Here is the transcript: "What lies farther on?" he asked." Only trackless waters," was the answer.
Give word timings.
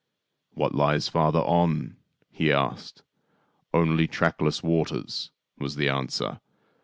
"What 0.55 0.73
lies 0.73 1.07
farther 1.07 1.41
on?" 1.41 1.95
he 2.31 2.51
asked." 2.51 3.03
Only 3.71 4.07
trackless 4.07 4.63
waters," 4.63 5.29
was 5.59 5.75
the 5.75 5.89
answer. 5.89 6.41